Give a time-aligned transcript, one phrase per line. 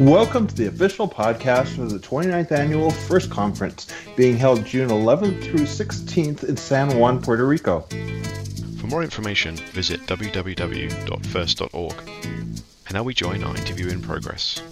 [0.00, 5.42] Welcome to the official podcast for the 29th annual FIRST Conference, being held June 11th
[5.42, 7.80] through 16th in San Juan, Puerto Rico.
[8.78, 11.94] For more information, visit www.first.org.
[12.86, 14.62] And now we join our interview in progress.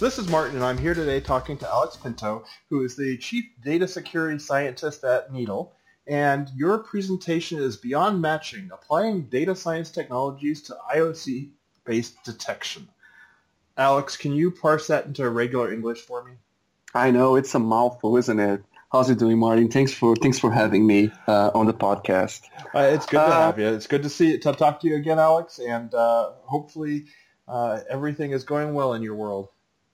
[0.00, 3.46] This is Martin, and I'm here today talking to Alex Pinto, who is the Chief
[3.64, 5.72] Data Security Scientist at Niddel.
[6.06, 12.88] And your presentation is Beyond Matching, Applying Data Science Technologies to IOC-Based Detection.
[13.76, 16.34] Alex, can you parse that into regular English for me?
[16.94, 18.62] I know, it's a mouthful, isn't it?
[18.92, 19.68] How's it doing, Martin?
[19.68, 22.42] Thanks for thanks for having me uh, on the podcast.
[22.72, 23.66] Uh, it's good to uh, have you.
[23.66, 27.06] It's good to see to talk to you again, Alex, and uh, hopefully
[27.48, 29.48] uh, everything is going well in your world.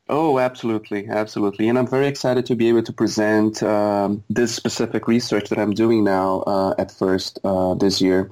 [0.08, 1.68] Oh, absolutely, absolutely.
[1.68, 5.72] And I'm very excited to be able to present um, this specific research that I'm
[5.72, 8.30] doing now uh, at first uh, this year.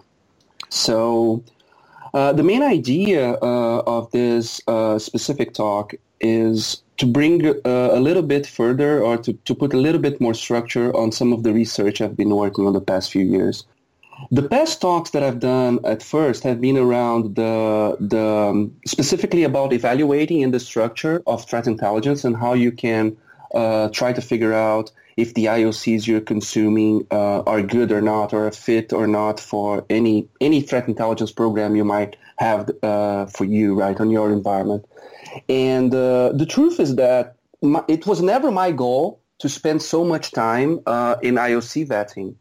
[0.69, 1.43] So
[2.13, 8.01] uh, the main idea uh, of this uh, specific talk is to bring uh, a
[8.01, 11.43] little bit further or to, to put a little bit more structure on some of
[11.43, 13.65] the research I've been working on the past few years.
[14.31, 19.43] The past talks that I've done at first have been around the, the um, specifically
[19.45, 23.17] about evaluating in the structure of threat intelligence and how you can
[23.55, 28.33] uh, try to figure out if the IOCs you're consuming uh, are good or not,
[28.33, 33.27] or a fit or not for any any threat intelligence program you might have uh,
[33.27, 34.87] for you, right, on your environment.
[35.49, 40.05] And uh, the truth is that my, it was never my goal to spend so
[40.05, 42.37] much time uh, in IOC vetting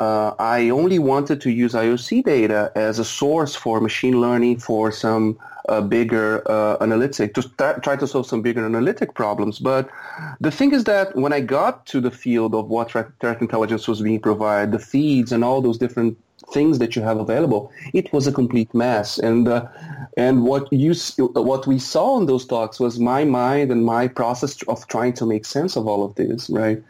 [0.00, 4.90] uh, I only wanted to use IOC data as a source for machine learning for
[4.90, 5.38] some
[5.68, 7.42] uh, bigger uh, analytic to
[7.82, 9.58] try to solve some bigger analytic problems.
[9.58, 9.90] But
[10.40, 13.86] the thing is that when I got to the field of what threat, threat intelligence
[13.86, 16.18] was being provided, the feeds and all those different
[16.50, 19.18] things that you have available, it was a complete mess.
[19.18, 19.66] And uh,
[20.16, 20.94] and what you
[21.34, 25.26] what we saw in those talks was my mind and my process of trying to
[25.26, 26.82] make sense of all of this, right?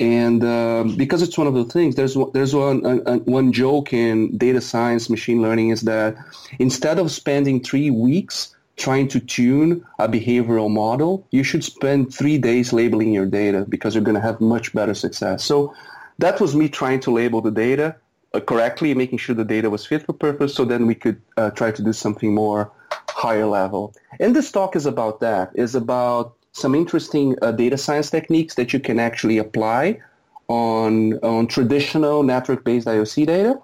[0.00, 2.80] And uh, because it's one of the things, there's there's one
[3.24, 6.16] one joke in data science, machine learning is that
[6.60, 12.38] instead of spending three weeks trying to tune a behavioral model, you should spend three
[12.38, 15.42] days labeling your data because you're going to have much better success.
[15.44, 15.74] So
[16.18, 17.96] that was me trying to label the data
[18.34, 21.50] uh, correctly, making sure the data was fit for purpose, so then we could uh,
[21.50, 22.70] try to do something more
[23.10, 23.94] higher level.
[24.20, 25.50] And this talk is about that.
[25.54, 30.00] Is about some interesting uh, data science techniques that you can actually apply
[30.48, 33.58] on on traditional network-based IOC data,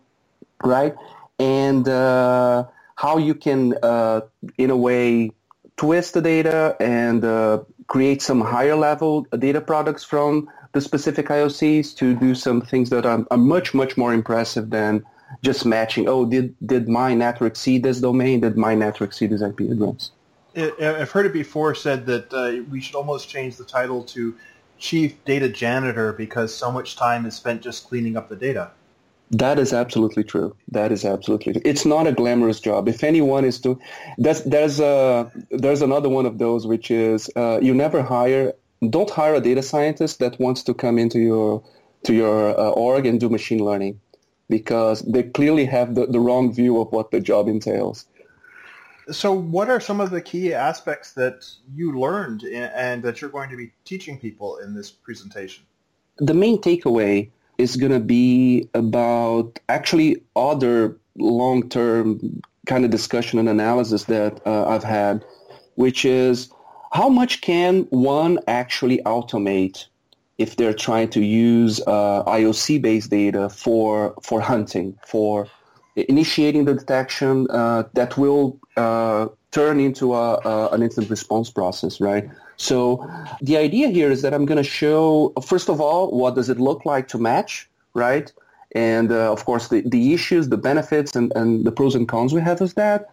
[0.63, 0.95] right?
[1.39, 2.65] And uh,
[2.97, 4.21] how you can, uh,
[4.57, 5.31] in a way,
[5.77, 11.97] twist the data and uh, create some higher level data products from the specific IOCs
[11.97, 15.05] to do some things that are, are much much more impressive than
[15.43, 16.09] just matching.
[16.09, 18.41] Oh, did did my network see this domain?
[18.41, 20.11] Did my network see this IP address?
[20.57, 24.35] I've heard it before said that uh, we should almost change the title to
[24.79, 28.71] chief data janitor because so much time is spent just cleaning up the data.
[29.31, 30.55] That is absolutely true.
[30.69, 31.63] That is absolutely true.
[31.65, 32.89] It's not a glamorous job.
[32.89, 33.81] If anyone is to,
[34.19, 38.53] there's there's a there's another one of those which is uh, you never hire
[38.91, 41.65] don't hire a data scientist that wants to come into your
[42.05, 43.99] to your uh, org and do machine learning
[44.49, 48.07] because they clearly have the, the wrong view of what the job entails.
[49.11, 53.51] So, what are some of the key aspects that you learned and that you're going
[53.51, 55.65] to be teaching people in this presentation?
[56.19, 63.49] The main takeaway is going to be about actually other long-term kind of discussion and
[63.49, 65.25] analysis that uh, I've had,
[65.75, 66.51] which is
[66.93, 69.87] how much can one actually automate
[70.39, 75.47] if they're trying to use uh, IOC-based data for for hunting, for
[75.97, 82.01] initiating the detection uh, that will uh, turn into a, a, an instant response process,
[82.01, 82.29] right?
[82.57, 83.09] So
[83.41, 86.59] the idea here is that I'm going to show, first of all, what does it
[86.59, 88.33] look like to match, right?
[88.73, 92.33] And uh, of course, the, the issues, the benefits, and, and the pros and cons
[92.33, 93.11] we have of that.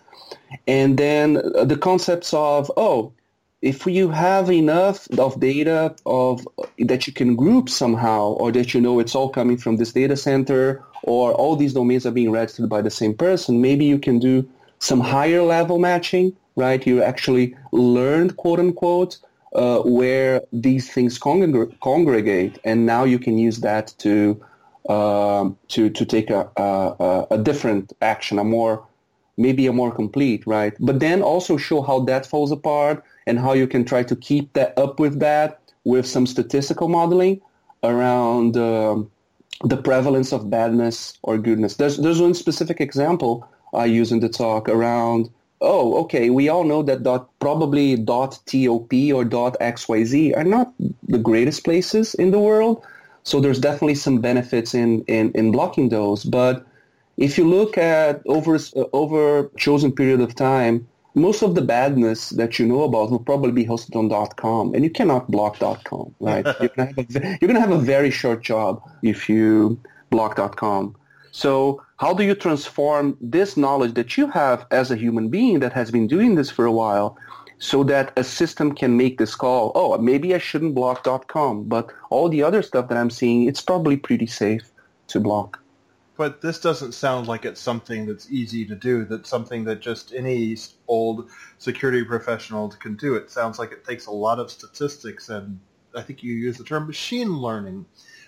[0.68, 3.14] And then the concepts of, oh,
[3.62, 6.48] if you have enough of data of
[6.80, 10.18] that you can group somehow or that you know it's all coming from this data
[10.18, 14.20] center or all these domains are being registered by the same person, maybe you can
[14.20, 14.48] do
[14.80, 16.86] some higher level matching, right?
[16.86, 19.18] You actually learned, quote unquote,
[19.54, 24.42] uh, where these things congr- congregate, and now you can use that to
[24.90, 28.86] uh, to to take a, a, a different action, a more
[29.38, 30.74] maybe a more complete, right?
[30.80, 34.54] But then also show how that falls apart and how you can try to keep
[34.54, 37.42] that up with that with some statistical modeling
[37.84, 39.10] around um,
[39.64, 41.76] the prevalence of badness or goodness.
[41.76, 45.30] There's, there's one specific example I use in the talk around,
[45.62, 50.74] oh, okay, we all know that dot, probably dot .top or dot .xyz are not
[51.08, 52.84] the greatest places in the world.
[53.24, 56.24] So there's definitely some benefits in, in, in blocking those.
[56.24, 56.66] But
[57.18, 62.30] if you look at over, uh, over chosen period of time, most of the badness
[62.32, 66.16] that you know about will probably be hosted on .com, and you cannot block .com,
[66.20, 66.46] right?
[66.62, 69.80] you're gonna, a, you're gonna have a very short job if you
[70.10, 70.96] block .com.
[71.32, 75.74] So how do you transform this knowledge that you have as a human being that
[75.74, 77.18] has been doing this for a while
[77.58, 81.92] so that a system can make this call, oh, maybe I shouldn't block .com, but
[82.10, 84.72] all the other stuff that I'm seeing, it's probably pretty safe
[85.08, 85.60] to block.
[86.22, 89.06] But this doesn't sound like it's something that's easy to do.
[89.06, 90.56] That's something that just any
[90.88, 93.16] old security professional can do.
[93.16, 95.60] It sounds like it takes a lot of statistics and
[95.96, 97.88] I think you use the term machine learning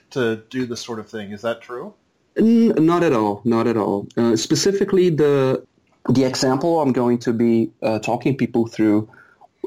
[0.10, 1.34] to do this sort of thing.
[1.34, 1.94] Is that true?
[2.36, 3.44] Not at all.
[3.46, 4.08] Not at all.
[4.18, 5.64] Uh, specifically, the
[6.10, 9.08] the example I'm going to be uh, talking people through.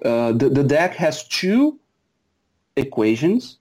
[0.05, 1.79] Uh, the, the DAC has two
[2.77, 3.59] equations,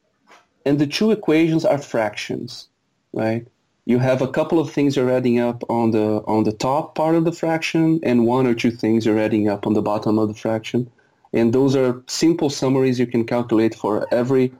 [0.65, 2.67] and the two equations are fractions,
[3.13, 3.45] right?
[3.85, 7.15] You have a couple of things you're adding up on the on the top part
[7.15, 10.27] of the fraction and one or two things you're adding up on the bottom of
[10.27, 10.89] the fraction.
[11.33, 14.51] And those are simple summaries you can calculate for every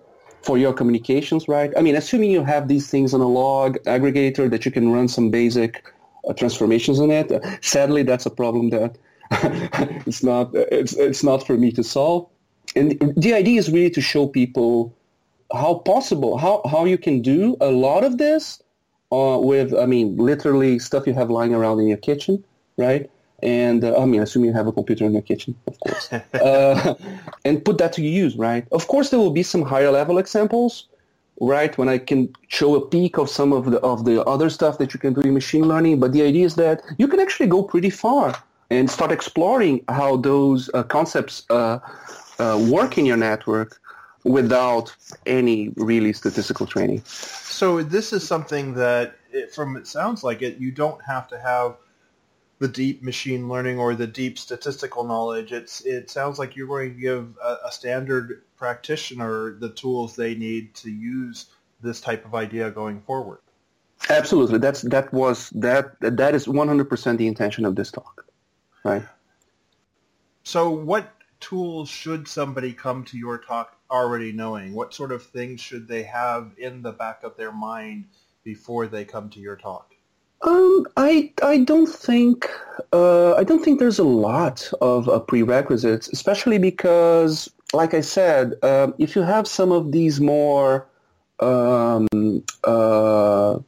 [0.44, 1.72] for your communications right?
[1.76, 5.08] I mean assuming you have these things on a log aggregator that you can run
[5.08, 5.92] some basic
[6.30, 7.32] uh, transformations on it
[7.62, 8.98] sadly that's a problem that
[10.06, 12.30] it's not it's it's not for me to solve.
[12.76, 14.96] And the idea is really to show people
[15.52, 18.62] how possible how how you can do a lot of this
[19.12, 22.44] uh, with, I mean, literally stuff you have lying around in your kitchen,
[22.78, 23.10] right?
[23.44, 26.96] And uh, I mean, assume you have a computer in your kitchen, of course, uh,
[27.44, 28.66] and put that to use, right?
[28.72, 30.88] Of course, there will be some higher level examples,
[31.40, 31.78] right?
[31.78, 34.94] When I can show a peek of some of the of the other stuff that
[34.94, 37.62] you can do in machine learning, but the idea is that you can actually go
[37.62, 38.34] pretty far
[38.72, 41.80] and start exploring how those uh, concepts uh,
[42.40, 43.80] uh, work in your network
[44.26, 44.94] without
[45.26, 47.02] any really statistical training.
[47.06, 51.40] So this is something that, it, from it sounds like it, you don't have to
[51.40, 51.78] have
[52.60, 55.52] the deep machine learning or the deep statistical knowledge.
[55.52, 60.36] It's it sounds like you're going to give a, a standard practitioner the tools they
[60.36, 61.48] need to use
[61.82, 63.40] this type of idea going forward.
[64.10, 68.26] Absolutely, that's that was that that is 100% the intention of this talk,
[68.84, 69.04] right?
[70.44, 71.15] So, what
[71.46, 74.74] tools should somebody come to your talk already knowing?
[74.74, 78.06] What sort of things should they have in the back of their mind
[78.44, 79.94] before they come to your talk?
[80.42, 82.50] Um, I I don't think
[82.92, 88.56] uh, I don't think there's a lot of uh, prerequisites, especially because, like I said,
[88.62, 90.88] uh, if you have some of these more
[91.40, 92.08] um,
[92.64, 93.60] uh,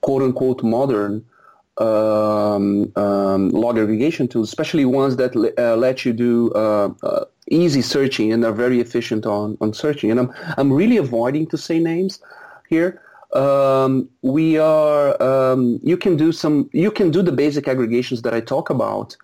[0.00, 1.24] quote unquote modern
[1.78, 7.82] um, um, log aggregation tools, especially ones that uh, let you do uh, uh, easy
[7.82, 10.10] searching and are very efficient on, on searching.
[10.10, 12.20] And I'm, I'm really avoiding to say names
[12.68, 13.00] here.
[13.32, 18.34] Um, we are, um, you can do some, you can do the basic aggregations that
[18.34, 19.16] I talk about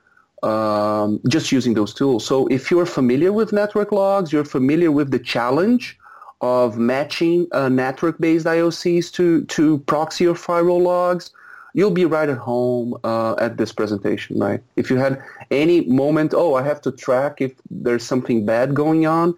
[0.42, 2.26] um, just using those tools.
[2.26, 5.98] So if you're familiar with network logs, you're familiar with the challenge
[6.40, 11.30] of matching uh, network-based IOCs to, to proxy or firewall logs,
[11.74, 14.62] you'll be right at home uh, at this presentation, right?
[14.76, 19.06] If you had any moment, oh, I have to track if there's something bad going
[19.06, 19.34] on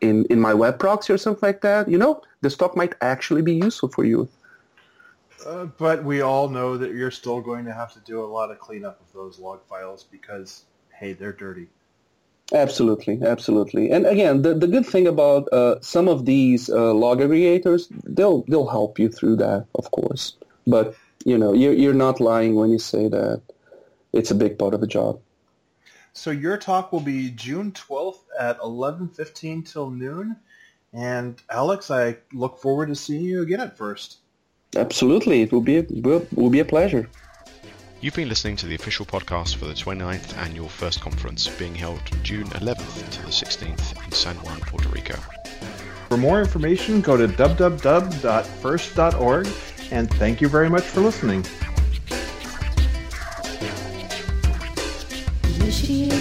[0.00, 3.42] in, in my web proxy or something like that, you know, this talk might actually
[3.42, 4.28] be useful for you.
[5.44, 8.50] Uh, but we all know that you're still going to have to do a lot
[8.50, 11.66] of cleanup of those log files because, hey, they're dirty.
[12.52, 13.90] Absolutely, absolutely.
[13.90, 18.42] And again, the, the good thing about uh, some of these uh, log aggregators, they'll
[18.48, 20.36] they'll help you through that, of course.
[20.66, 23.42] But you know, you're, you're not lying when you say that
[24.12, 25.20] it's a big part of the job.
[26.12, 30.36] So your talk will be June 12th at 11.15 till noon.
[30.92, 34.18] And Alex, I look forward to seeing you again at first.
[34.76, 35.42] Absolutely.
[35.42, 37.08] It will be a, will, will be a pleasure.
[38.00, 42.00] You've been listening to the official podcast for the 29th Annual FIRST Conference being held
[42.22, 45.16] June 11th to the 16th in San Juan, Puerto Rico.
[46.08, 49.46] For more information, go to www.first.org
[49.90, 51.44] and thank you very much for listening.
[55.60, 56.20] Initiating.